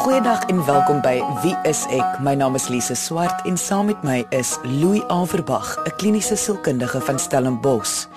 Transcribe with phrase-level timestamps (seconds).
[0.00, 2.22] Goeiedag en welkom by Wie is ek?
[2.24, 7.00] My naam is Lise Swart en saam met my is Louis Averbag, 'n kliniese sielkundige
[7.00, 8.08] van Stellenbosch.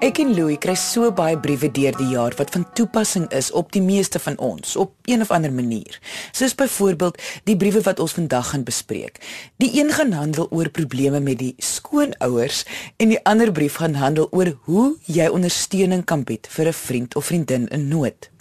[0.00, 3.72] Ek en Louis kry so baie briewe deur die jaar wat van toepassing is op
[3.72, 6.00] die meeste van ons op een of ander manier.
[6.32, 9.20] Soos byvoorbeeld die briewe wat ons vandag gaan bespreek.
[9.56, 12.64] Die een gaan handel oor probleme met die skoonouers
[12.96, 17.16] en die ander brief gaan handel oor hoe jy ondersteuning kan bied vir 'n vriend
[17.16, 18.31] of vriendin in nood.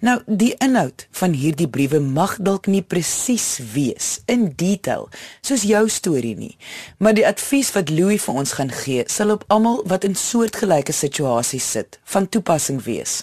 [0.00, 5.08] Nou, die inhoud van hierdie briewe mag dalk nie presies wees in detail
[5.40, 6.56] soos jou storie nie,
[6.98, 10.92] maar die advies wat Louis vir ons gaan gee, sal op almal wat in soortgelyke
[10.92, 13.22] situasies sit, van toepassing wees.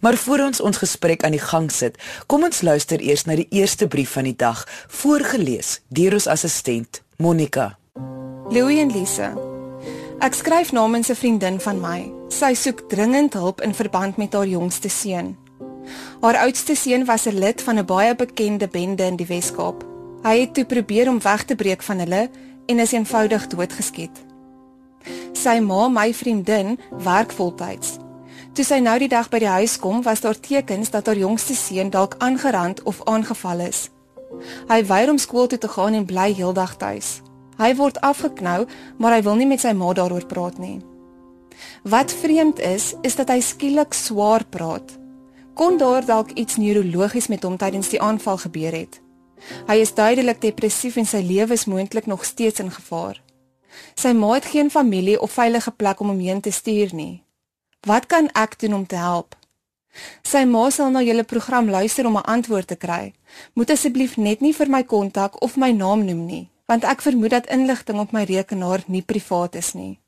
[0.00, 3.48] Maar voor ons ons gesprek aan die gang sit, kom ons luister eers na die
[3.52, 7.74] eerste brief van die dag, voorgeles deur ons assistent Monica.
[8.50, 9.34] Louis en Lisa.
[10.20, 12.10] Ek skryf namens 'n vriendin van my.
[12.28, 15.49] Sy soek dringend hulp in verband met haar jongste seun.
[16.20, 19.84] Haar oudste seun was 'n lid van 'n baie bekende bende in die Wes-Kaap.
[20.22, 22.30] Hy het toe probeer om weg te breek van hulle
[22.66, 24.20] en is eenvoudig doodgeskiet.
[25.32, 27.96] Sy ma, my vriendin, werk voltyds.
[28.52, 31.54] Toe sy nou die dag by die huis kom, was daar tekens dat haar jongste
[31.54, 33.88] seun dalk aangerand of aangeval is.
[34.68, 37.20] Hy weier om skool toe te gaan en bly heeldag tuis.
[37.56, 38.66] Hy word afgeknou,
[38.98, 40.80] maar hy wil nie met sy ma daaroor praat nie.
[41.82, 44.99] Wat vreemd is, is dat hy skielik swaar praat
[45.60, 49.00] kon daar dalk iets neurologies met hom tydens die aanval gebeur het.
[49.68, 53.20] Hy is duidelik depressief en sy lewe is moontlik nog steeds in gevaar.
[53.92, 57.20] Sy ma het geen familie of veilige plek om hom heen te stuur nie.
[57.84, 59.36] Wat kan ek doen om te help?
[60.24, 63.12] Sy ma sal na julle program luister om 'n antwoord te kry.
[63.52, 67.30] Moet asseblief net nie vir my kontak of my naam noem nie, want ek vermoed
[67.30, 70.00] dat inligting op my rekenaar nie privaat is nie.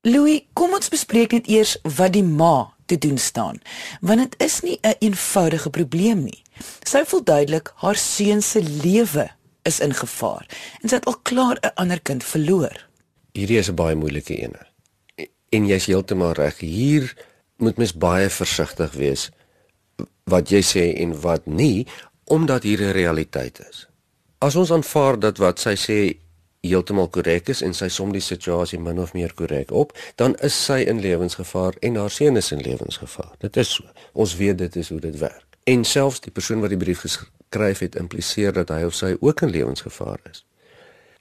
[0.00, 3.60] Louis, kom ons bespreek net eers wat die ma te doen staan,
[4.00, 6.42] want dit is nie 'n een eenvoudige probleem nie.
[6.82, 9.30] Sy voel duidelik haar seun se lewe
[9.62, 10.46] is in gevaar
[10.80, 12.88] en sy het al klaar 'n ander kind verloor.
[13.32, 14.54] Hierdie is 'n baie moeilike een.
[15.48, 16.58] En jy's heeltemal reg.
[16.58, 17.16] Hier
[17.56, 19.30] moet mens baie versigtig wees
[20.24, 21.86] wat jy sê en wat nie
[22.24, 23.88] omdat hier 'n realiteit is.
[24.38, 26.23] As ons aanvaar dat wat sy sê
[26.64, 30.56] heeltemal korrek is en sy som die situasie min of meer korrek op, dan is
[30.56, 33.34] sy in lewensgevaar en haar seun is in lewensgevaar.
[33.44, 33.84] Dit is so.
[34.12, 35.44] Ons weet dit is hoe dit werk.
[35.64, 39.44] En selfs die persoon wat die brief geskryf het, impliseer dat hy of sy ook
[39.46, 40.44] in lewensgevaar is.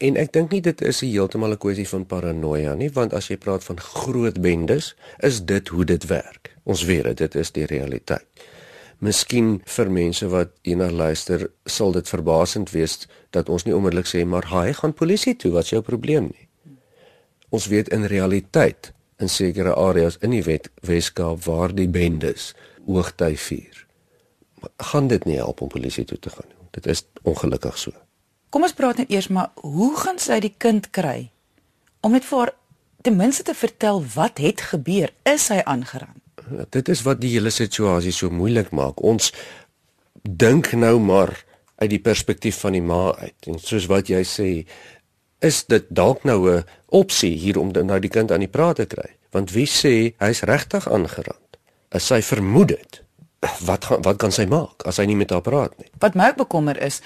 [0.04, 3.38] En ek dink nie dit is heeltemal 'n kwessie van paranoia nie, want as jy
[3.38, 6.56] praat van groot bendes, is dit hoe dit werk.
[6.64, 8.26] Ons weet dit, dit is die realiteit.
[9.04, 13.02] Miskien vir mense wat hierna luister, sal dit verbasend wees
[13.36, 16.48] dat ons nie onmiddellik sê maar hy gaan polisie toe, wat is jou probleem nie?
[17.54, 22.54] Ons weet in realiteit in sekere areas in die wet Weskaap waar die bendes
[22.88, 23.84] hoogtyd vier.
[24.92, 26.60] Gaan dit nie help om polisie toe te gaan nie.
[26.74, 27.92] Dit is ongelukkig so.
[28.56, 31.30] Kom ons praat net eers maar hoe gaan sy die kind kry
[32.04, 32.56] om net vir haar
[33.04, 35.12] ten minste te vertel wat het gebeur?
[35.28, 36.23] Is hy aangeraan?
[36.70, 39.02] Dit is wat die hele situasie so moeilik maak.
[39.04, 39.32] Ons
[40.24, 41.34] dink nou maar
[41.76, 43.48] uit die perspektief van die ma uit.
[43.48, 44.50] En soos wat jy sê,
[45.44, 48.86] is dit dalk nou 'n opsie hier om nou die kind aan die praat te
[48.86, 49.10] kry.
[49.32, 51.58] Want wie sê hy's regtig aangerand?
[51.90, 53.04] As sy vermoed dit,
[53.66, 55.90] wat gaan wat kan sy maak as hy nie met haar praat nie?
[56.00, 57.02] Wat my bekommer is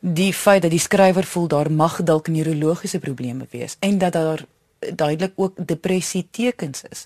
[0.00, 4.44] die feit dat die skrywer voel daar mag dalk neurologiese probleme wees en dat daar
[4.78, 7.04] duidelik ook depressie tekens is.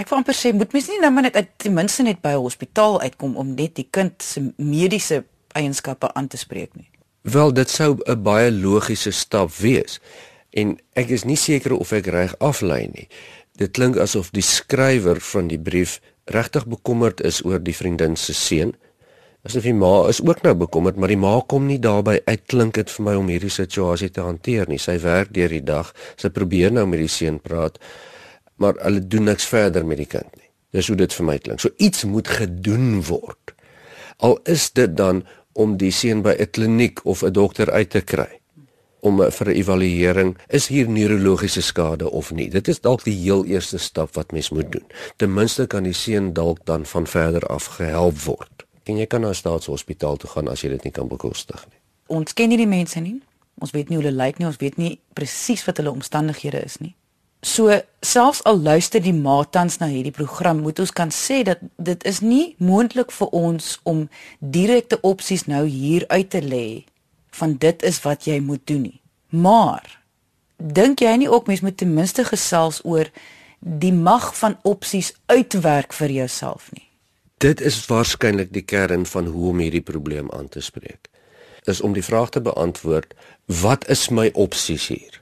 [0.00, 2.44] Ek wou amper sê moet mens nie nou maar net ten minste net by 'n
[2.46, 6.88] hospitaal uitkom om net die kind se mediese eienskappe aan te spreek nie.
[7.22, 10.00] Wel, dit sou 'n baie logiese stap wees.
[10.50, 13.08] En ek is nie seker of ek reg aflei nie.
[13.56, 18.32] Dit klink asof die skrywer van die brief regtig bekommerd is oor die vriendin se
[18.32, 18.74] seun.
[19.42, 22.74] Asof die ma is ook nou bekommerd, maar die ma kom nie daarbey uit klink
[22.74, 24.78] dit vir my om hierdie situasie te hanteer nie.
[24.78, 25.92] Sy werk deur die dag.
[26.16, 27.78] Sy probeer nou met die seun praat
[28.60, 30.48] maar hulle doen niks verder met die kind nie.
[30.76, 31.62] Dis hoe dit vir my klink.
[31.62, 33.54] So iets moet gedoen word.
[34.20, 35.24] Al is dit dan
[35.58, 38.40] om die seun by 'n kliniek of 'n dokter uit te kry
[39.00, 42.50] om vir 'n evaluering is hier neurologiese skade of nie.
[42.50, 44.86] Dit is dalk die heel eerste stap wat mens moet doen.
[45.16, 48.66] Ten minste kan die seun dalk dan van verder af gehelp word.
[48.84, 51.78] En jy kan na 'n staatshospitaal toe gaan as jy dit nie kan bekostig nie.
[52.06, 53.22] Ons ken nie die mense nie.
[53.58, 54.46] Ons weet nie hoe hulle lyk nie.
[54.46, 56.94] Ons weet nie presies wat hulle omstandighede is nie.
[57.42, 57.72] So
[58.04, 62.20] selfs al luister die matans na hierdie program, moet ons kan sê dat dit is
[62.20, 64.08] nie moontlik vir ons om
[64.40, 66.84] direkte opsies nou hier uit te lê
[67.40, 69.00] van dit is wat jy moet doen nie.
[69.30, 69.86] Maar
[70.56, 73.08] dink jy nie ook mens moet ten minste gesels oor
[73.60, 76.90] die mag van opsies uitwerk vir jouself nie?
[77.40, 81.08] dit is waarskynlik die kern van hoe om hierdie probleem aan te spreek.
[81.64, 83.14] Is om die vraag te beantwoord,
[83.60, 85.19] wat is my opsies hier?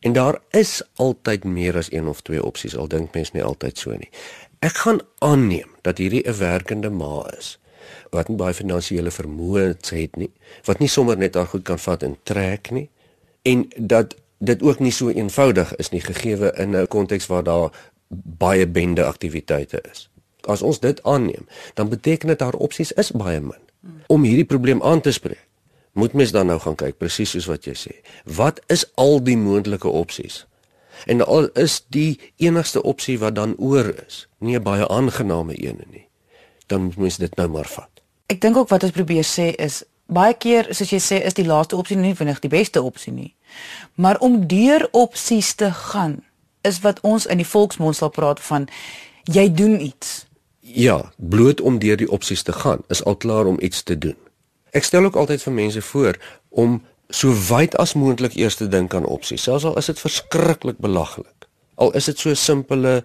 [0.00, 3.78] En daar is altyd meer as een of twee opsies, al dink mense nie altyd
[3.78, 4.10] so nie.
[4.58, 7.58] Ek gaan aanneem dat hierdie 'n werkende ma is
[8.10, 10.30] wat nie baie finansiële vermoë het nie,
[10.64, 12.88] wat nie sommer net haar goed kan vat en trek nie
[13.42, 17.70] en dat dit ook nie so eenvoudig is nie gegeewe in 'n konteks waar daar
[18.38, 20.10] baie bende aktiwiteite is.
[20.40, 23.62] As ons dit aanneem, dan beteken dit haar opsies is baie min
[24.06, 25.46] om hierdie probleem aan te spreek.
[25.98, 27.94] Moet mens dan nou gaan kyk presies soos wat jy sê.
[28.38, 30.44] Wat is al die moontlike opsies?
[31.10, 35.82] En al is die enigste opsie wat dan oor is, nie 'n baie aangename een
[35.90, 36.06] nie,
[36.66, 37.90] dan moet mens dit nou maar vat.
[38.26, 41.46] Ek dink ook wat ons probeer sê is baie keer soos jy sê is die
[41.46, 43.34] laaste opsie nie vinnig die beste opsie nie.
[43.94, 46.22] Maar om deur opsies te gaan
[46.62, 48.68] is wat ons in die volksmond sal praat van
[49.24, 50.26] jy doen iets.
[50.60, 54.16] Ja, bloot om deur die opsies te gaan is al klaar om iets te doen.
[54.70, 56.18] Ek stel ook altyd vir mense voor
[56.48, 60.78] om so wyd as moontlik eers te dink aan opsies, selfs al is dit verskriklik
[60.78, 61.48] belaglik.
[61.74, 63.02] Al is dit so 'n simpele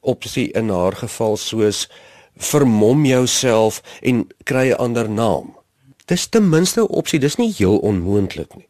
[0.00, 1.88] opsie in haar geval soos
[2.36, 5.56] vermom jouself en kry 'n ander naam.
[6.04, 8.68] Dis ten minste 'n opsie, dis nie heel onmoontlik nie.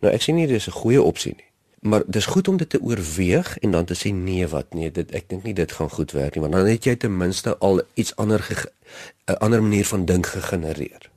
[0.00, 1.50] Nou ek sê nie dis 'n goeie opsie nie,
[1.80, 5.10] maar dis goed om dit te oorweeg en dan te sê nee wat nee, dit
[5.10, 7.82] ek dink nie dit gaan goed werk nie, want dan het jy ten minste al
[7.94, 8.68] iets ander
[9.26, 11.11] 'n ander manier van dink gegenereer.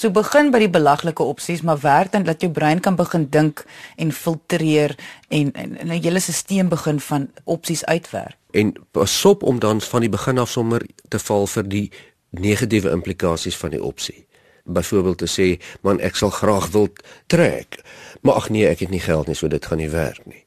[0.00, 3.66] So begin by die belaglike opsies, maar werk dan dat jou brein kan begin dink
[4.00, 4.94] en filtreer
[5.28, 8.36] en en 'n hele stelsel begin van opsies uitwerk.
[8.50, 11.92] En pasop om dan van die begin af sommer te val vir die
[12.30, 14.26] negatiewe implikasies van die opsie.
[14.64, 16.88] Byvoorbeeld te sê, man ek sal graag wil
[17.26, 17.82] trek,
[18.22, 20.46] maar ag nee, ek het nie geld nie, so dit gaan nie werk nie.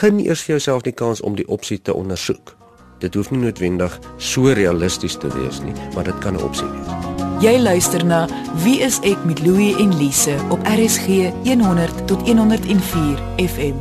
[0.00, 2.56] Geen eers vir jouself die kans om die opsie te ondersoek.
[2.98, 7.17] Dit hoef nie noodwendig so realisties te wees nie, maar dit kan 'n opsie wees.
[7.38, 8.24] Jy luister na
[8.64, 13.76] Wie is ek met Louie en Lise op RSG 100 tot 104 FM.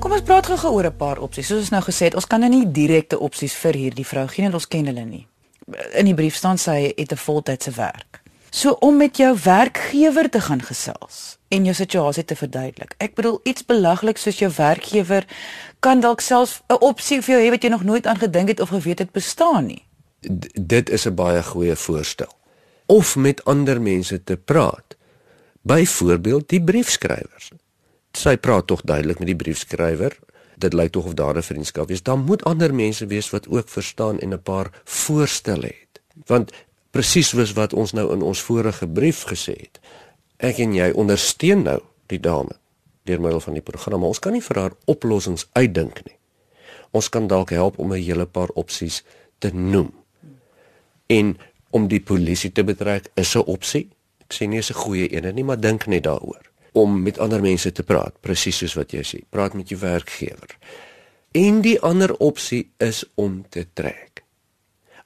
[0.00, 1.46] Kom ons praat gou oor 'n paar opsies.
[1.46, 4.44] Soos ons nou gesê het, ons kan nou nie direkte opsies vir hierdie vrou gee
[4.44, 5.26] nie, ons ken hulle nie.
[5.92, 8.22] In die brief staan sy het 'n voltydse werk.
[8.50, 12.94] So om met jou werkgewer te gaan gesels en jou situasie te verduidelik.
[12.98, 15.26] Ek bedoel iets belagliks soos jou werkgewer
[15.80, 18.60] kan dalk selfs 'n opsie vir jou hê wat jy nog nooit aan gedink het
[18.60, 19.84] of geweet het bestaan nie.
[20.20, 22.39] D dit is 'n baie goeie voorstel
[22.90, 24.96] of met ander mense te praat.
[25.62, 27.52] Byvoorbeeld die briefskrywers.
[28.16, 30.16] Sy praat tog duidelik met die briefskrywer.
[30.60, 32.02] Dit lyk tog of daar 'n vriendskap is.
[32.02, 36.00] Dan moet ander mense wees wat ook verstaan en 'n paar voorstelle het.
[36.26, 36.52] Want
[36.90, 39.80] presies soos wat ons nou in ons vorige brief gesê het,
[40.36, 42.58] ek en jy ondersteun nou die dame
[43.02, 44.04] deur middel van die program.
[44.04, 46.16] Ons kan nie vir haar oplossings uitdink nie.
[46.90, 49.04] Ons kan dalk help om 'n hele paar opsies
[49.38, 49.92] te noem.
[51.06, 51.38] En
[51.70, 53.88] om die polisie te betrek is 'n opsie.
[54.20, 57.40] Ek sê nie is 'n goeie een nie, maar dink net daaroor om met ander
[57.40, 59.20] mense te praat, presies soos wat jy sê.
[59.30, 60.56] Praat met jou werkgewer.
[61.32, 64.22] En die ander opsie is om te trek.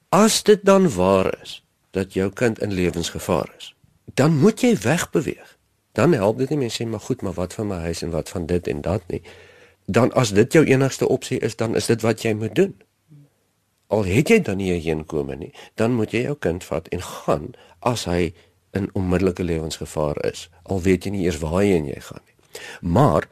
[0.08, 3.74] As dit dan waar is dat jou kind in lewensgevaar is,
[4.14, 5.56] dan moet jy wegbeweeg.
[5.92, 8.28] Dan help dit nie mense sê maar goed, maar wat van my huis en wat
[8.28, 9.22] van dit en dat nie.
[9.86, 12.74] Dan as dit jou enigste opsie is, dan is dit wat jy moet doen.
[13.92, 17.54] Al het jy dan nie heenkome nie, dan moet jy jou kind vat en gaan
[17.80, 18.32] as hy
[18.74, 20.48] in onmiddellike lewensgevaar is.
[20.62, 22.60] Al weet jy nie eers waarheen jy gaan nie.
[22.80, 23.28] Maar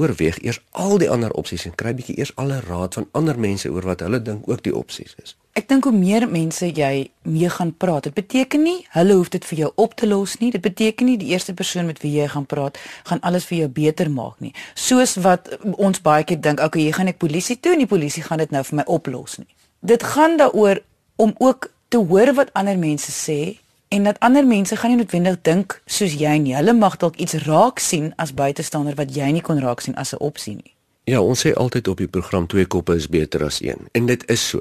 [0.00, 3.70] oorweeg eers al die ander opsies en kry bietjie eers alle raad van ander mense
[3.70, 5.36] oor wat hulle dink ook die opsies is.
[5.52, 9.44] Ek dink hoe meer mense jy mee gaan praat, dit beteken nie hulle hoef dit
[9.50, 10.50] vir jou op te los nie.
[10.54, 13.72] Dit beteken nie die eerste persoon met wie jy gaan praat gaan alles vir jou
[13.82, 14.54] beter maak nie.
[14.74, 18.24] Soos wat ons baie keer dink, okay, jy gaan ek polisie toe en die polisie
[18.24, 19.50] gaan dit nou vir my oplos nie
[19.82, 20.80] dit gaan daaroor
[21.16, 23.58] om ook te hoor wat ander mense sê
[23.88, 26.54] en dat ander mense gaan nie noodwendig dink soos jy nie.
[26.56, 30.14] Hulle mag dalk iets raak sien as buitestander wat jy nie kon raak sien as
[30.14, 30.74] 'n opsie nie.
[31.04, 34.30] Ja, ons sê altyd op die program twee koppe is beter as een en dit
[34.30, 34.60] is so.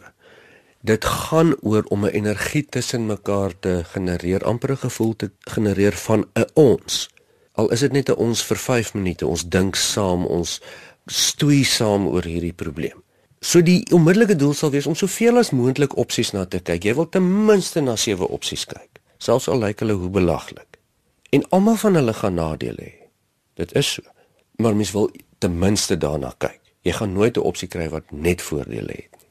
[0.81, 5.93] Dit gaan oor om 'n energie tussen mekaar te genereer, amper 'n gevoel te genereer
[5.93, 7.09] van 'n ons.
[7.51, 10.61] Al is dit net 'n ons vir 5 minute, ons dink saam, ons
[11.05, 13.03] stoei saam oor hierdie probleem.
[13.41, 16.83] So die onmiddellike doel sal wees om soveel as moontlik opsies na te kyk.
[16.85, 20.77] Jy wil ten minste na sewe opsies kyk, selfs al lyk hulle hoe belaglik.
[21.33, 23.07] En almal van hulle gaan nadele hê.
[23.57, 24.05] Dit is so.
[24.61, 25.09] Maar mens wil
[25.41, 26.59] ten minste daarna kyk.
[26.85, 29.29] Jy gaan nooit 'n opsie kry wat net voordele het nie.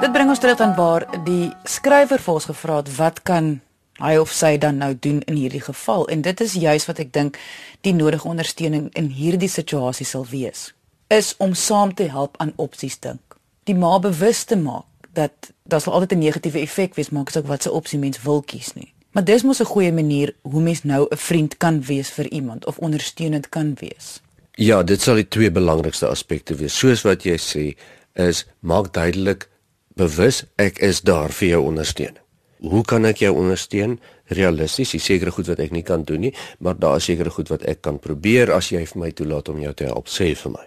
[0.00, 3.60] Dit bring ons terug aan waar die skrywer vir ons gevra het wat kan
[3.98, 7.12] hy of sy dan nou doen in hierdie geval en dit is juis wat ek
[7.12, 7.38] dink
[7.80, 10.77] die nodige ondersteuning in hierdie situasie sal wees
[11.08, 13.36] is om saam te help aan opsies dink.
[13.64, 17.46] Die ma bewus te maak dat daar sal altyd 'n negatiewe effek wees maak asook
[17.46, 18.92] wat se opsie mens wil kies nie.
[19.10, 22.66] Maar dis mos 'n goeie manier hoe mens nou 'n vriend kan wees vir iemand
[22.66, 24.20] of ondersteunend kan wees.
[24.52, 26.78] Ja, dit sal die twee belangrikste aspekte wees.
[26.78, 27.76] Soos wat jy sê,
[28.12, 29.48] is maak duidelik
[29.94, 32.22] bewus ek is daar vir jou ondersteuning.
[32.58, 34.00] Hoe kan ek jou ondersteun?
[34.24, 37.48] Realisties, dis sekere goed wat ek nie kan doen nie, maar daar is sekere goed
[37.48, 40.52] wat ek kan probeer as jy vir my toelaat om jou te help, sê vir
[40.52, 40.66] my.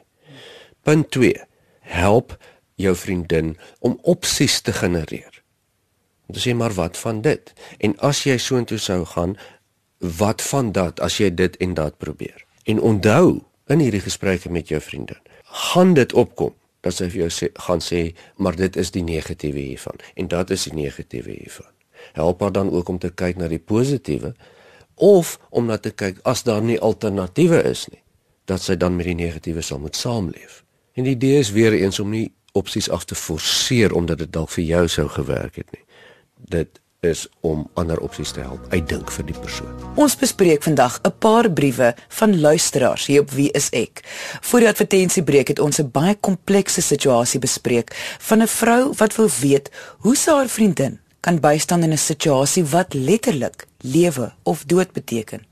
[0.82, 1.36] Punt 2.
[1.80, 2.38] Help
[2.76, 5.44] jou vriendin om opsies te genereer.
[6.26, 7.52] Om te sê maar wat van dit?
[7.78, 9.36] En as jy soontoe sou gaan,
[10.18, 12.46] wat van dat as jy dit en dat probeer?
[12.66, 17.30] En onthou in hierdie gesprekke met jou vriendin, gaan dit opkom dat sy vir jou
[17.30, 18.02] sê gaan sê
[18.42, 21.70] maar dit is die negatiewe hiervan en dat is die negatiewe hiervan.
[22.18, 24.34] Help haar dan ook om te kyk na die positiewe
[24.98, 28.02] of om na te kyk as daar nie alternatiewe is nie,
[28.50, 30.64] dat sy dan met die negatiewe sal moet saamleef.
[30.94, 34.50] En die idee is weer eens om nie opsies af te forceer omdat dit dalk
[34.50, 35.84] vir jou sou gewerk het nie.
[36.36, 39.72] Dit is om ander opsies te help uitdink vir die persoon.
[39.98, 44.04] Ons bespreek vandag 'n paar briewe van luisteraars hier op Wie is ek.
[44.42, 49.30] Voor die advertensiebreek het ons 'n baie komplekse situasie bespreek van 'n vrou wat wil
[49.42, 54.92] weet hoe sy haar vriendin kan bystaan in 'n situasie wat letterlik lewe of dood
[54.92, 55.51] beteken.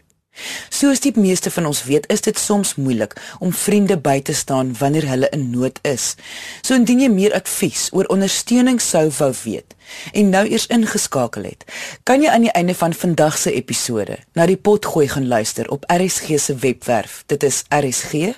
[0.79, 3.11] Soos die meeste van ons weet, is dit soms moeilik
[3.43, 6.15] om vriende by te staan wanneer hulle in nood is.
[6.61, 9.75] So indien jy meer advies oor ondersteuning sou wou weet
[10.13, 11.65] en nou eers ingeskakel het,
[12.05, 15.65] kan jy aan die einde van vandag se episode na die pot gooi gaan luister
[15.73, 17.23] op RSG se webwerf.
[17.27, 18.37] Dit is rsg.co.za.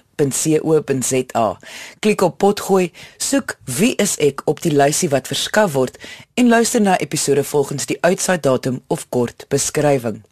[1.99, 2.87] Klik op pot gooi,
[3.19, 5.99] soek wie is ek op die lysie wat verskaf word
[6.39, 10.30] en luister na episode volgens die uitsaai datum of kort beskrywing.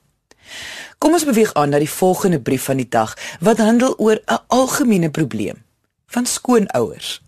[0.97, 4.39] Kom ons beweeg aan na die volgende brief van die dag wat handel oor 'n
[4.47, 5.63] algemene probleem
[6.07, 7.21] van skoonouers.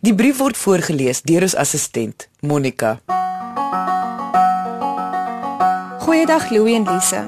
[0.00, 3.00] Die brief word voorgeles deur ons assistent, Monica.
[5.98, 7.26] Goeiedag Louie en Lise.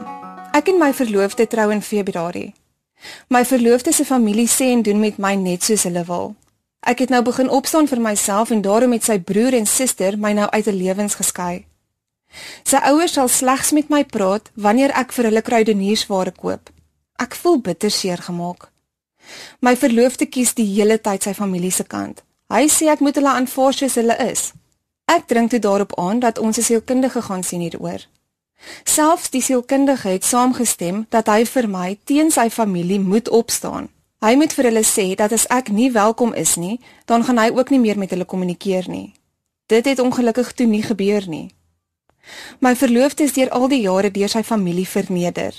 [0.53, 2.55] Ek en my verloofde trou in Februarie.
[3.29, 6.35] My verloofde se familie sê en doen met my net soos hulle wil.
[6.85, 10.33] Ek het nou begin opstaan vir myself en daarom met sy broer en suster my
[10.33, 11.65] nou uit 'n lewens geskei.
[12.65, 16.71] Sy ouers sal slegs met my praat wanneer ek vir hulle kruideniersware koop.
[17.19, 18.71] Ek voel bitter seer gemaak.
[19.61, 22.23] My verloofde kies die hele tyd sy familie se kant.
[22.53, 24.53] Hy sê ek moet hulle aanvaar soos hulle is.
[25.09, 28.01] Ek dring toe daarop aan dat ons 'n sielkundige gaan sien hieroor.
[28.85, 33.89] Selfs die sielkundige het saamgestem dat hy vir my teen sy familie moet opstaan.
[34.25, 37.51] Hy moet vir hulle sê dat as ek nie welkom is nie, dan gaan hy
[37.51, 39.13] ook nie meer met hulle kommunikeer nie.
[39.67, 41.51] Dit het ongelukkig toe nie gebeur nie.
[42.59, 45.55] My verloofde is deur al die jare deur sy familie verneder.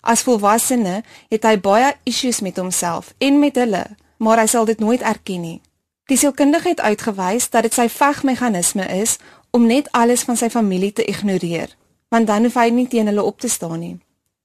[0.00, 3.84] As volwassene het hy baie issues met homself en met hulle,
[4.18, 5.60] maar hy sal dit nooit erken nie.
[6.06, 9.16] Die sielkundige het uitgewys dat dit sy vegmeganisme is
[9.50, 11.72] om net alles van sy familie te ignoreer,
[12.14, 13.96] want dan hoef hy nie teen hulle op te staan nie.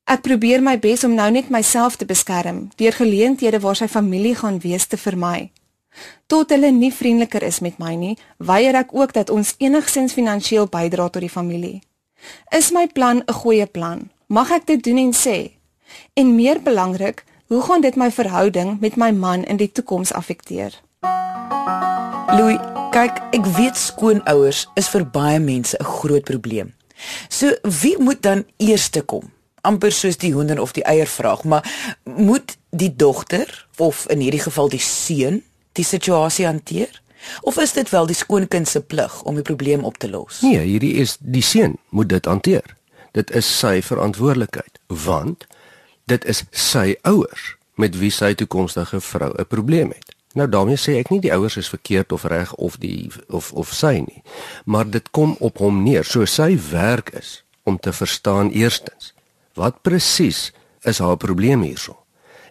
[0.09, 4.33] Ek probeer my bes om nou net myself te beskerm deur geleenthede waar sy familie
[4.35, 5.51] gaan wees te vermy.
[6.27, 10.69] Tot hulle nie vriendeliker is met my nie, weier ek ook dat ons enigsins finansiëel
[10.71, 11.81] bydra tot die familie.
[12.55, 14.09] Is my plan 'n goeie plan?
[14.27, 15.51] Mag ek dit doen en sê?
[16.13, 20.81] En meer belangrik, hoe gaan dit my verhouding met my man in die toekoms affekteer?
[22.37, 22.59] Louis,
[22.91, 26.73] kyk, ek weet skoonouers is vir baie mense 'n groot probleem.
[27.29, 29.31] So wie moet dan eerste kom?
[29.61, 31.65] amper soos die hoender of die eier vraag, maar
[32.03, 35.41] moet die dogter of in hierdie geval die seun
[35.73, 37.01] die situasie hanteer?
[37.41, 40.41] Of is dit wel die skoonkind se plig om die probleem op te los?
[40.41, 42.75] Nee, hierdie is die seun moet dit hanteer.
[43.11, 45.45] Dit is sy verantwoordelikheid want
[46.09, 50.15] dit is sy ouers met wie sy toekomstige vrou 'n probleem het.
[50.33, 53.73] Nou daarmee sê ek nie die ouers is verkeerd of reg of die of of
[53.73, 54.23] sy nie,
[54.65, 56.03] maar dit kom op hom neer.
[56.03, 59.13] So sy werk is om te verstaan eerstens
[59.53, 60.51] wat presies
[60.81, 61.97] is haar probleem hierso.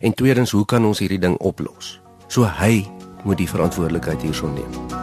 [0.00, 2.00] En tweedens, hoe kan ons hierdie ding oplos?
[2.28, 2.86] So hy
[3.24, 4.98] moet die verantwoordelikheid hierson neem.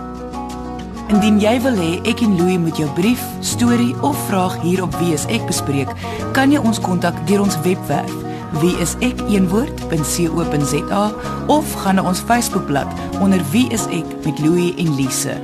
[1.07, 4.95] Indien jy wil hê ek en Louie moet jou brief, storie of vraag hier op
[4.99, 5.87] Wie is ek bespreek,
[6.35, 8.11] kan jy ons kontak deur ons webwerf
[8.61, 9.83] wieisek.co.za
[11.47, 12.87] of gaan na ons Facebookblad
[13.21, 15.35] onder Wie is ek met Louie en Lise.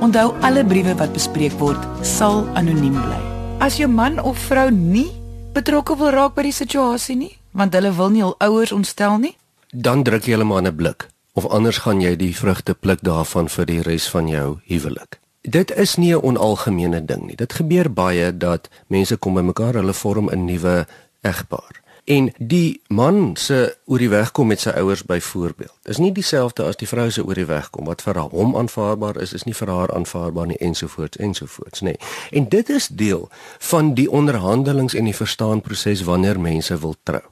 [0.00, 3.20] Onthou alle briewe wat bespreek word sal anoniem bly.
[3.64, 5.10] As jou man of vrou nie
[5.56, 9.36] betrokke wil raak by die situasie nie, want hulle wil nie hul ouers ontstel nie,
[9.72, 13.48] dan druk jy hulle maar 'n blik of anders gaan jy die vrugte pluk daarvan
[13.52, 15.20] vir die res van jou huwelik.
[15.46, 17.36] Dit is nie 'n onalgemene ding nie.
[17.36, 20.86] Dit gebeur baie dat mense kom bymekaar, hulle vorm 'n nuwe
[21.22, 25.74] egpaar En die man se oor die weg kom met sy ouers byvoorbeeld.
[25.90, 29.18] Is nie dieselfde as die vrou se oor die weg kom wat vir hom aanvaarbaar
[29.24, 31.96] is, is nie vir haar aanvaarbaar nie ensovoorts ensovoorts, nê.
[31.96, 32.38] Nee.
[32.38, 33.26] En dit is deel
[33.58, 37.24] van die onderhandelings en die verstaanproses wanneer mense wil trou.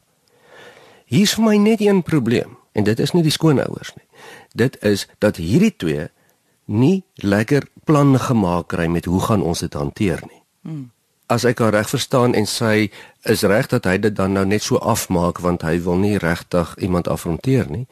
[1.06, 4.06] Hier's vir my net een probleem en dit is nie die skoonouers nie.
[4.52, 6.08] Dit is dat hierdie twee
[6.64, 10.42] nie lekker plan gemaak kry met hoe gaan ons dit hanteer nie.
[10.62, 10.90] Hmm.
[11.26, 12.90] As ek haar reg verstaan en sy
[13.22, 16.74] is reg dat hy dit dan nou net so afmaak want hy wil nie regtig
[16.76, 17.86] iemand afronteer nie,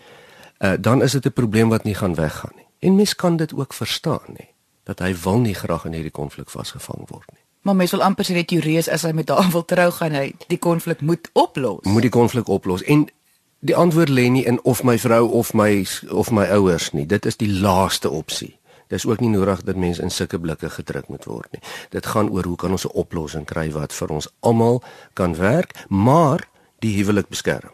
[0.60, 2.68] uh, dan is dit 'n probleem wat nie gaan weggaan nie.
[2.78, 4.50] En mens kan dit ook verstaan nie
[4.84, 7.40] dat hy wil nie graag in hierdie konflik vasgevang word nie.
[7.62, 10.32] Maar mens wil amper sê dit jureus as hy met haar wil trou gaan hy
[10.50, 11.84] die konflik moet oplos.
[11.86, 13.06] Moet die konflik oplos en
[13.62, 17.06] die antwoord lê nie in of my vrou of my of my ouers nie.
[17.06, 18.56] Dit is die laaste opsie.
[18.90, 21.62] Dis ook nie nodig dat mense in sulke blikke gedruk moet word nie.
[21.94, 24.82] Dit gaan oor hoe kan ons 'n oplossing kry wat vir ons almal
[25.14, 26.48] kan werk, maar
[26.80, 27.70] die huwelik beskerm.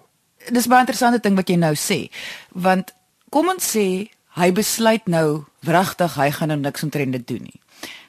[0.53, 2.11] Dis baie interessante ding wat jy nou sê,
[2.53, 2.95] want
[3.31, 7.61] kom ons sê hy besluit nou wragtig hy gaan nou niks omtrent dit doen nie.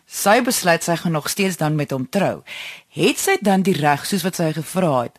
[0.05, 2.43] Sy besluit sy gaan nog steeds dan met hom trou.
[2.89, 5.17] Het sy dan die reg soos wat sy gevra het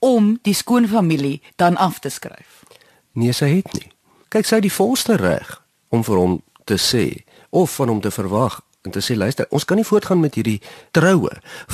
[0.00, 2.64] om die skoonfamilie dan af te skryf?
[3.12, 3.88] Nee, sy het nie.
[4.28, 8.12] Kyk, sy het die volste reg om vir hom te sê of van hom te
[8.14, 10.60] verwag en te sê luister, ons kan nie voortgaan met hierdie
[10.96, 11.32] troue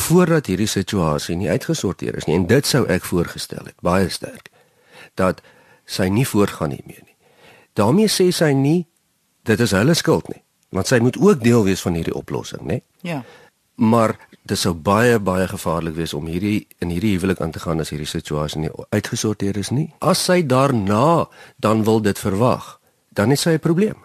[0.08, 4.50] voordat hierdie situasie nie uitgesorteer is nie en dit sou ek voorgestel het baie sterk
[5.20, 5.42] dat
[5.86, 7.14] sy nie voortgaan hiermee nie.
[7.78, 8.86] daarmee sê sy nie
[9.46, 10.42] dit is hulle skuld nie,
[10.74, 12.80] want sy moet ook deel wees van hierdie oplossing, né?
[13.06, 13.22] Ja.
[13.76, 14.16] Maar
[14.48, 17.90] dit sou baie baie gevaarlik wees om hierdie in hierdie huwelik aan te gaan as
[17.92, 19.90] hierdie situasie nie uitgesorteer is nie.
[20.00, 22.80] As sy daarna dan wil dit verwag,
[23.12, 23.96] dan is sy 'n probleem.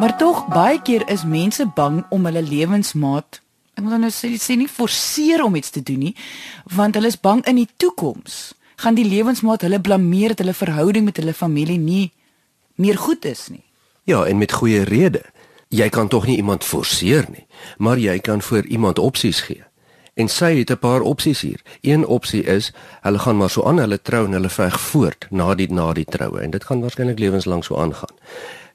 [0.00, 3.40] Maar tog baie keer is mense bang om hulle lewensmaat
[3.74, 6.14] ek moet nou sê sê nie forceer om iets te doen nie
[6.76, 11.04] want hulle is bang in die toekoms gaan die lewensmaat hulle blameer dat hulle verhouding
[11.04, 12.12] met hulle familie nie
[12.80, 13.64] meer goed is nie.
[14.08, 15.20] Ja, en met goeie rede.
[15.70, 17.46] Jy kan tog nie iemand forceer nie,
[17.78, 19.62] maar jy kan vir iemand opsies gee.
[20.18, 21.60] En sy het 'n paar opsies hier.
[21.80, 25.54] Een opsie is hulle gaan maar so aan hulle trou en hulle veg voort na
[25.54, 28.14] die na die troue en dit gaan waarskynlik lewenslank so aangaan.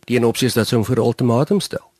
[0.05, 1.91] Die een opsie is dat sy hom vir 'n ultimatum stel.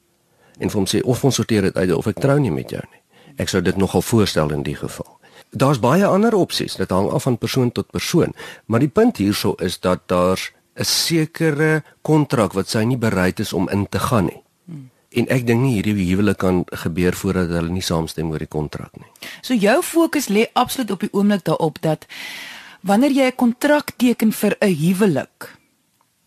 [0.58, 2.84] En vir hom sê of ons sorteer dit uit of ek trou nie met jou
[2.92, 3.02] nie.
[3.36, 5.20] Ek sou dit nogal voorstel in die geval.
[5.50, 6.76] Daar's baie ander opsies.
[6.76, 8.34] Dit hang af van persoon tot persoon,
[8.66, 10.40] maar die punt hierso is dat daar
[10.76, 14.45] 'n sekere kontrak wat sy nie bereid is om in te gaan nie.
[15.16, 18.92] En ek dink nie hierdie huwelik kan gebeur voordat hulle nie saamstem oor die kontrak
[19.00, 19.08] nie.
[19.42, 22.06] So jou fokus lê absoluut op die oomblik daarop dat
[22.84, 25.56] wanneer jy 'n kontrak teken vir 'n huwelik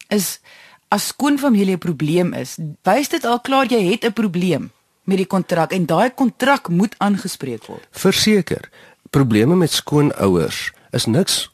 [0.09, 0.41] is
[0.89, 4.71] as skoonfamilie 'n probleem is, wys dit al klaar jy het 'n probleem
[5.05, 7.87] met die kontrak en daai kontrak moet aangespreek word.
[7.91, 8.71] Verseker,
[9.11, 11.51] probleme met skoonouers is niks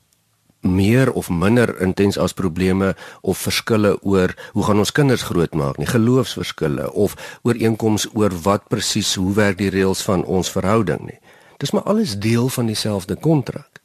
[0.64, 5.86] meer of minder intens as probleme of verskille oor hoe gaan ons kinders grootmaak nie
[5.86, 11.20] geloofsverskille of ooreenkomste oor wat presies hoe werk die reëls van ons verhouding nie.
[11.58, 13.80] Dis maar alles deel van dieselfde kontrak.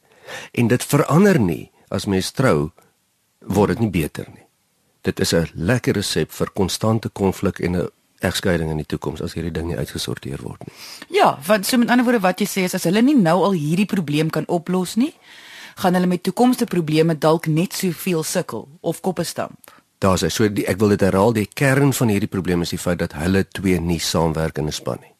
[0.51, 1.71] En dit verander nie.
[1.89, 2.71] As mens trou
[3.39, 4.45] word dit nie beter nie.
[5.01, 7.89] Dit is 'n lekker resep vir konstante konflik en 'n
[8.19, 10.73] egskeiding in die toekoms as hierdie ding nie uitgesorteer word nie.
[11.19, 13.51] Ja, want so met ander woorde wat jy sê is as hulle nie nou al
[13.51, 15.13] hierdie probleem kan oplos nie,
[15.79, 19.71] gaan hulle met toekomstige probleme dalk net soveel sukkel of koppe stamp.
[19.99, 20.29] Daar's hy.
[20.31, 23.15] So die, ek wil dit herhaal, die kern van hierdie probleem is die feit dat
[23.19, 25.13] hulle twee nie saamwerk in 'n span nie.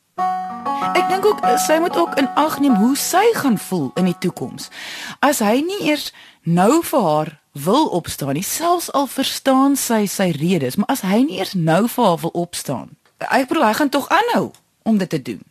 [0.95, 4.17] Ek dink ook sy moet ook in ag neem hoe sy gaan voel in die
[4.19, 4.69] toekoms.
[5.19, 10.31] As hy nie eers nou vir haar wil opstaan nie, selfs al verstaan sy sy
[10.31, 13.89] redes, maar as hy nie eers nou vir haar wil opstaan, ek bedoel hy gaan
[13.89, 14.51] tog aanhou
[14.83, 15.48] om dit te doen.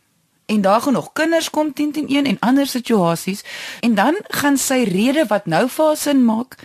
[0.49, 3.43] En daar gaan nog kinders kom 10 teen 1 en ander situasies
[3.79, 6.57] en dan gaan sy rede wat nou vir sin maak,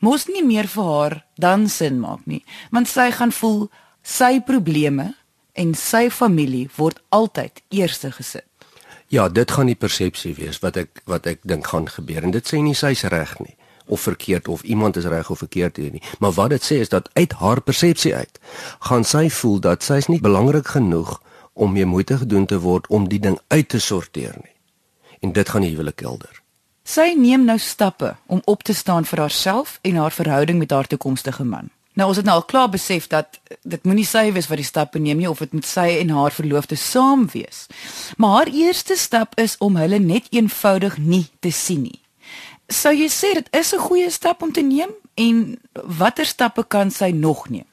[0.00, 2.40] mos nie meer vir haar dan sin maak nie,
[2.72, 3.68] want sy gaan voel
[4.02, 5.10] sy probleme
[5.52, 8.48] en sy familie word altyd eerste gesit.
[9.12, 12.46] Ja, dit gaan die persepsie wees wat ek wat ek dink gaan gebeur en dit
[12.46, 13.56] sê nie sy's reg nie
[13.90, 16.02] of verkeerd of iemand is reg of verkeerd hier nie.
[16.18, 18.40] Maar wat dit sê is dat uit haar persepsie uit
[18.88, 21.18] gaan sy voel dat sy is nie belangrik genoeg
[21.60, 24.54] om mee moeite gedoen te word om die ding uit te sorteer nie.
[25.20, 26.40] En dit gaan die huwelik kelder.
[26.88, 30.88] Sy neem nou stappe om op te staan vir haarself en haar verhouding met haar
[30.88, 31.68] toekomstige man.
[31.98, 34.98] Nou ons het nou al klaar besef dat dit moenie sy wees wat die stappe
[34.98, 37.66] neem nie of dit moet sy en haar verloofde saam wees.
[38.16, 42.00] Maar haar eerste stap is om hulle net eenvoudig nie te sien nie.
[42.70, 46.90] Sou jy sê dit is 'n goeie stap om te neem en watter stappe kan
[46.90, 47.69] sy nog neem?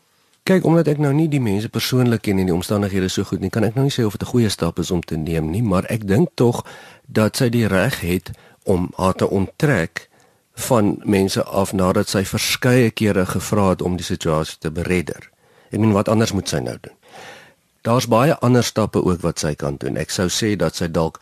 [0.47, 3.49] Kyk, omdat ek nou nie die mense persoonlik ken en die omstandighede so goed nie,
[3.51, 5.61] kan ek nou nie sê of dit 'n goeie stap is om te neem nie,
[5.61, 6.63] maar ek dink tog
[7.05, 8.31] dat sy die reg het
[8.63, 10.07] om haar te onttrek
[10.55, 15.29] van mense af nadat sy verskeie kere gevra het om die situasie te beredder.
[15.69, 16.95] Ek meen wat anders moet sy nou doen?
[17.81, 19.97] Daar's baie ander stappe ook wat sy kan doen.
[19.97, 21.19] Ek sou sê dat sy dalk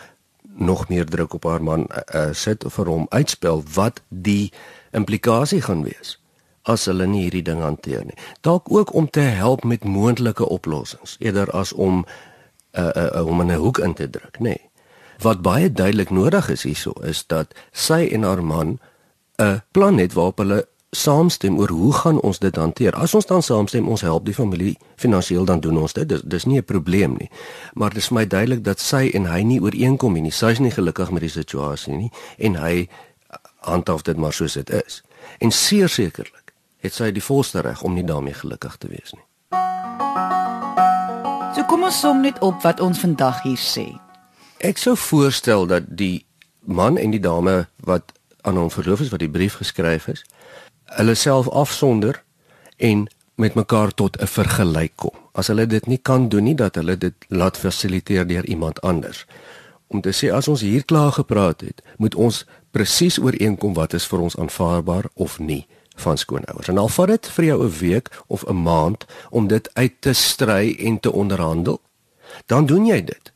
[0.55, 4.51] nog meer druk op haar man uh, sit vir hom uitspel wat die
[4.91, 6.19] implikasie gaan wees
[6.65, 8.17] as hulle nie hierdie ding hanteer nie.
[8.41, 13.41] Dalk ook om te help met moontlike oplossings eerder as om uh, uh, uh, om
[13.41, 14.56] 'n hoek in te druk, nê.
[14.58, 14.62] Nee.
[15.21, 18.80] Wat baie duidelik nodig is hierso is dat sy en haar man
[19.38, 22.93] 'n plan het waarop hulle saamstem oor hoe gaan ons dit hanteer.
[22.95, 26.10] As ons dan saamstem ons help die familie finansiëel dan doen ons dit.
[26.10, 27.30] Dis dis nie 'n probleem nie.
[27.73, 30.32] Maar dit is my duidelik dat sy en hy nie ooreenkom nie.
[30.32, 32.88] Sy is nie gelukkig met die situasie nie en hy
[33.65, 35.04] handhaaf dit maar soos dit is.
[35.39, 36.44] En seker sekerlik
[36.86, 39.26] het sy die volste reg om nie daarmee gelukkig te wees nie.
[41.56, 43.88] So kom ons som net op wat ons vandag hier sê.
[44.65, 46.26] Ek sou voorstel dat die
[46.65, 48.12] man en die dame wat
[48.45, 50.26] aan hom verloof is wat die brief geskryf is,
[50.98, 52.21] hulle self afsonder
[52.78, 55.15] en met mekaar tot 'n vergelyk kom.
[55.34, 59.26] As hulle dit nie kan doen nie, dat hulle dit laat fasiliteer deur iemand anders.
[59.88, 64.06] Om te sê as ons hier klaar gepraat het, moet ons presies ooreenkom wat is
[64.06, 66.67] vir ons aanvaarbaar of nie van skoonouers.
[66.67, 70.13] En al vat dit vir jou 'n week of 'n maand om dit uit te
[70.13, 71.81] stry en te onderhandel,
[72.45, 73.31] dan doen jy dit.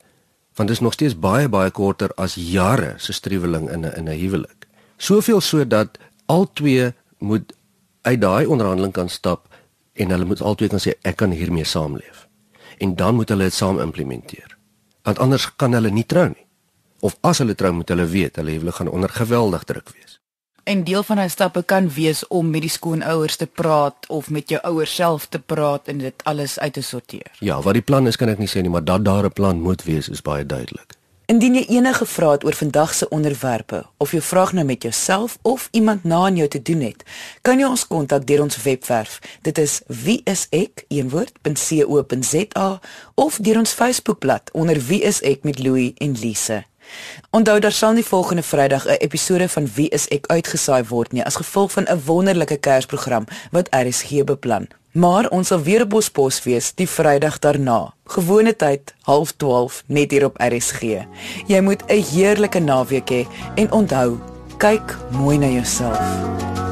[0.55, 4.09] Want dit is nog steeds baie baie korter as jare se striweling in 'n in
[4.09, 4.67] 'n huwelik.
[4.97, 7.53] Soveel sodat al twee moet
[8.01, 9.47] uit daai onderhandeling kan stap
[9.93, 12.27] en hulle moet albei kan sê ek kan hiermee saamleef.
[12.77, 14.57] En dan moet hulle dit saam implementeer.
[15.03, 16.45] Want anders kan hulle nie trou nie.
[16.99, 20.19] Of as hulle trou moet hulle weet hulle huwelik gaan onder geweldig druk wees.
[20.69, 24.49] En deel van daai stappe kan wees om met die skoonouers te praat of met
[24.53, 27.31] jou ouers self te praat en dit alles uit te sorteer.
[27.39, 29.61] Ja, wat die plan is kan ek nie sê nie, maar dat daar 'n plan
[29.61, 30.93] moet wees is baie duidelik.
[31.25, 35.37] Indien jy enige vrae het oor vandag se onderwerpe of jou vraag nou met jouself
[35.41, 37.03] of iemand na aan jou te doen het,
[37.41, 39.19] kan jy ons kontak deur ons webwerf.
[39.41, 40.79] Dit is wieisek.co.za
[43.15, 46.68] of deur ons Facebookblad onder wieisek met Louie en Lise.
[47.29, 51.23] Onthou daar sal nie volgende Vrydag 'n episode van Wie is ek uitgesaai word nie
[51.23, 54.67] as gevolg van 'n wonderlike Kersprogram wat RSG beplan.
[54.91, 57.93] Maar ons sal weer op Bospos wees die Vrydag daarna.
[58.05, 60.81] Gewone tyd, 12:30 net hier op RSG.
[61.47, 64.17] Jy moet 'n heerlike naweek hê en onthou,
[64.57, 66.68] kyk mooi na jouself.